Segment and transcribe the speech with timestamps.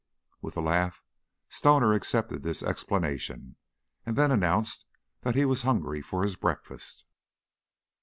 [0.41, 1.03] With a laugh
[1.47, 3.55] Stoner accepted this explanation,
[4.03, 4.87] and then announced
[5.21, 7.05] that he was hungry for his breakfast.